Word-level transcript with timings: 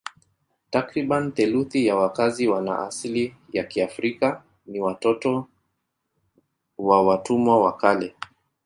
Takriban 0.69 1.31
theluthi 1.33 1.85
ya 1.87 1.95
wakazi 1.95 2.47
wana 2.47 2.79
asili 2.79 3.35
ya 3.53 3.63
Kiafrika 3.63 4.43
ni 4.65 4.79
watoto 4.79 5.47
wa 6.77 7.07
watumwa 7.07 7.59
wa 7.63 7.77
kale. 7.77 8.15